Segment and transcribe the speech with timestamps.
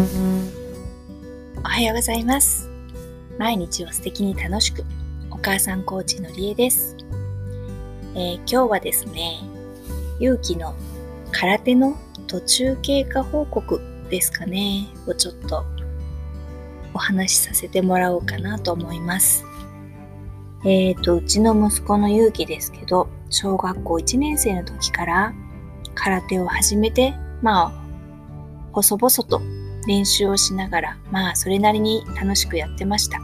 [0.00, 0.02] お
[1.62, 2.70] はようございます。
[3.38, 4.82] 毎日を素敵に楽しく
[5.30, 6.96] お母さんコーチのりえです、
[8.14, 9.40] えー、今日はですね
[10.18, 10.74] 勇気の
[11.32, 13.78] 空手の途中経過報告
[14.08, 14.86] ですかね。
[15.06, 15.66] をちょっと
[16.94, 19.44] お話しさせてもらおうかなと思います。
[20.64, 25.34] えっ、ー、とうちの息子の勇気ですけど小学校1年生の時から
[25.94, 27.12] 空手を始めて
[27.42, 27.72] まあ
[28.72, 33.18] 細々と練習をしながら、まあそれなりに楽しくやってました。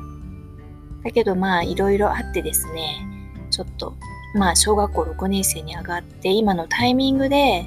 [1.04, 3.06] だけどまあいろいろあってですね、
[3.50, 3.94] ちょっと
[4.34, 7.66] まあ小学校6年生に上がって今のタイミングで、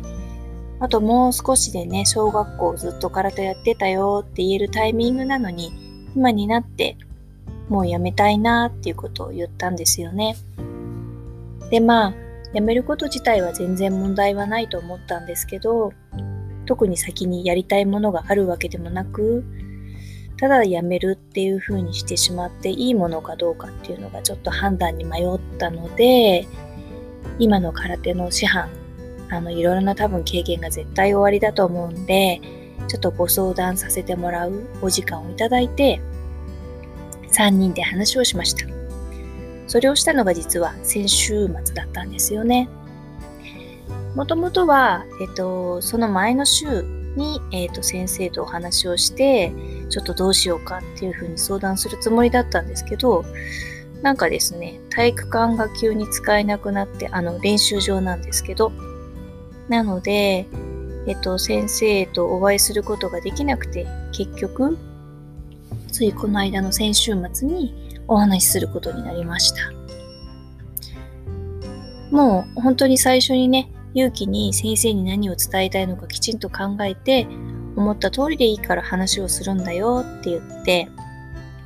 [0.80, 5.72] あともう少しでね、小学校ずっと空手やってたよって言えるタイミングなのに、
[6.16, 6.98] 今になって
[7.70, 10.36] もうやめたいなっていうことを言ったんですよね。
[11.70, 12.14] でまあ、
[12.54, 15.94] やめること自体は全然問題はないと思ったんですけど、
[16.70, 19.44] 特に先にやりたいものがあるわけでもなく、
[20.38, 26.48] ただやめるっていう風にしてしまっていいものかどうかっていうのがちょっと判断に迷ったので、
[27.40, 28.70] 今の空手の師範、
[29.32, 32.40] あの、いろいろな多分経験が絶対終わりだと思うんで、
[32.88, 36.00] ちょっとご相談させてもらうお時間をいただいて、
[37.32, 38.68] 3人で話をしました。
[39.66, 42.70] それをしたのが実は先週末だったんですよね。
[44.16, 46.84] もともとは、えっと、その前の週
[47.16, 49.52] に、えっと、先生とお話をして、
[49.90, 53.24] ちょっとどうしようかっていうふうに相談するつもりだったんですけど、
[54.02, 58.72] なんかですね、体育館が急に使えなくなって、あの、練習場なんですけど、
[59.68, 60.48] なので、
[61.08, 64.78] えっと、先生とお会いすることができなくて、結局、
[65.92, 67.74] ついこの間の先週末に
[68.08, 69.58] お話しすることになりました。
[72.12, 77.28] もう本当に最初にね、勇気に先生に何を伝えたいのかきちんと考えて、
[77.76, 80.90] 思った通りでいいから話をするんだよって言って、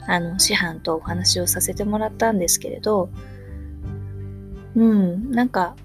[0.06, 3.10] あの、師範とお話をさせてもらったんですけれど、
[4.76, 5.76] うん、なんか、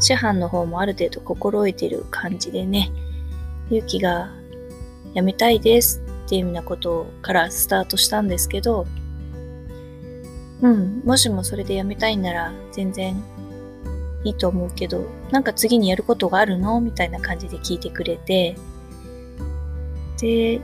[0.00, 2.90] 師範の方もある程度心得てる感じでね、
[3.70, 4.30] 勇気が
[5.14, 8.86] 辞めたいですっていうようなことからスタートしたんですけど、
[10.60, 13.22] うん、もしもそれで辞めたいなら全然
[14.28, 16.80] いいと思うけど、なんか次にやることがあるの？
[16.80, 18.56] みたいな感じで聞いてくれて、
[20.20, 20.60] で、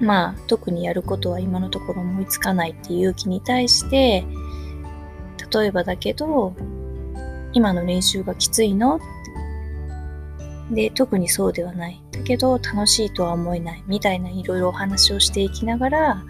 [0.00, 4.24] まあ、特にやることは今のところ思いつかないっていう気に対して、
[5.54, 6.54] 例えばだけど、
[7.52, 9.00] 今の練習がきついの？
[10.70, 12.02] で、特にそうではない。
[12.10, 13.84] だけど、楽しいとは思えない。
[13.86, 16.24] みたいないろいろお話をしていきながら、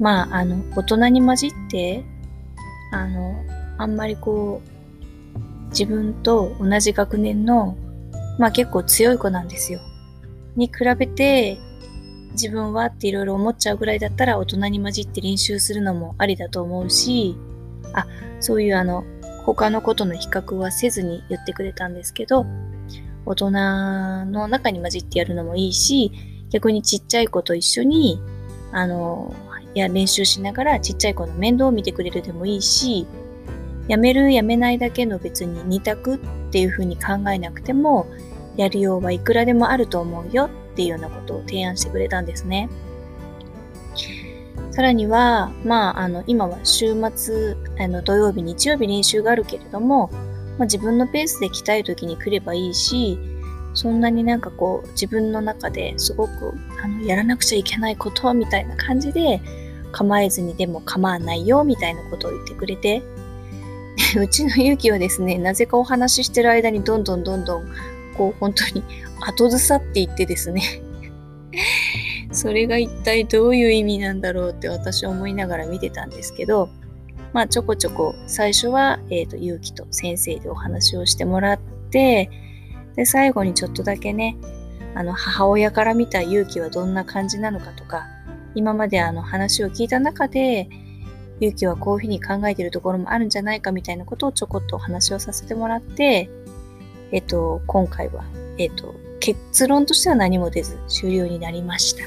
[0.00, 2.04] まあ、あの、大人に混じって、
[2.92, 3.36] あの、
[3.78, 4.68] あんまりこう、
[5.78, 7.76] 自分と同じ学年の、
[8.38, 9.80] まあ結構強い子なんですよ。
[10.56, 11.58] に比べて、
[12.32, 17.36] 自分はっていろいろ思っちゃうぐらいだったら大人に混じって練習するのもありだと思うし、
[17.92, 18.06] あ、
[18.40, 19.04] そういうあの、
[19.44, 22.46] 他のことの比較はせずに言ってくれたんですけど、
[23.26, 26.12] 大人の中に混じってやるのもいいし、
[26.50, 28.20] 逆にちっちゃい子と一緒に、
[28.72, 29.34] あの、
[29.74, 33.06] いや、練習しながらちっちゃい子の面倒を見てくれるでもいいし、
[33.88, 36.18] やめるやめないだけの別に二択っ
[36.50, 38.06] ていうふうに考えなくても
[38.56, 42.68] やるようはいくらでもあると思うよっていうようなことを提案してくれたんですね。
[44.70, 50.10] さらには、まあ、あの、今は週末、あの、土曜日、日曜日練習があるけれども、
[50.58, 53.16] まあ、自分のペースで来たい時に来ればいいし、
[53.72, 59.40] そんなになんかこう、自分の中ですごく、あの、やらなくちゃいけないことみたいな感じで、
[59.92, 63.04] 構えずにでも構わないよ、みたいなことを言ってくれて、
[64.20, 67.64] うちの勇気はですね、なぜかお話ししてる間にどんどんどんどん、
[68.16, 68.84] こう本当に
[69.20, 70.62] 後ずさっていってですね。
[72.32, 76.68] それが一体どういう意味なんだろうって私は思いながら見てたんですけど、
[77.32, 81.58] まあちょこちょこ最初は、えっ、ー、と、勇気と先生でお話をしてもらっ
[81.90, 82.30] て、
[82.96, 84.36] で、最後にちょっとだけね、
[84.94, 88.06] あの、母親から見た勇気はどんな感じなのかとか、
[88.54, 90.68] 今まであの話を聞いた中で、
[91.40, 96.30] 勇気はこういうふうに考えているところもあるんじゃないかみたいなことをちょこっとお話をさせてもらって、
[97.12, 98.24] えっと、今回は、
[98.58, 102.04] えっと、結論としては何も出ず終了になりました。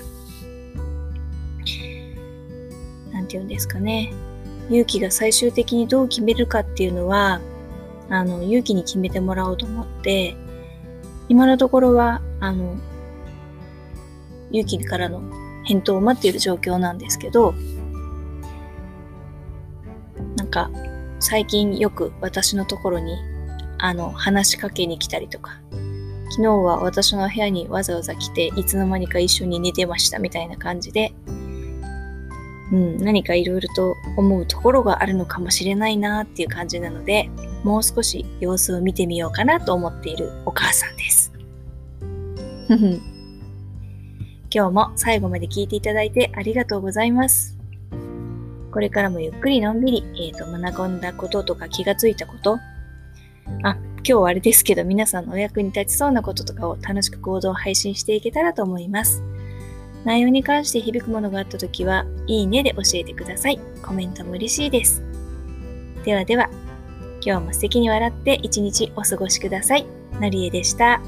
[3.12, 4.14] なんて言うんですかね。
[4.70, 7.42] 勇気が最終的にどう決めるかっていうのは、
[8.10, 10.36] あの、勇気に決めてもらおうと思って、
[11.30, 12.76] 今のところは、あの、
[14.52, 15.22] 勇気からの
[15.66, 17.54] 返答を待っている状況なんですけど、
[20.58, 20.72] か
[21.20, 23.16] 最近よく私のところに
[23.78, 25.60] あの話しかけに来たりとか
[26.32, 31.14] 昨日は私の部屋にわざわざ来ていつの間にか一緒に寝てましたみたいな感じで、
[32.72, 37.30] うん、何かいろいろと思うところがあるのかもしれないなっていう感じなので、
[37.64, 41.32] もう少し様子を見てみようかなと思っているお母さんです。
[44.54, 47.57] 今日も最後まで聞いていただいてありがとうございます。
[48.78, 52.60] これからもゆっくりのんびり、えーと、学んだこととか気がついたこと、
[53.64, 59.24] あ、今日はあれですけど皆さんのお役に立ちそうなこととかを楽しく行動を配信していけたらと思います。
[60.06, 63.60] 内容に関して響くものがあったときは、いいねで教えてください。
[63.82, 65.02] コメントも嬉しいです。
[66.06, 66.48] ではでは、
[67.26, 69.88] 今日も素敵に笑って一日お過ごしください。
[70.22, 71.02] のりえでした。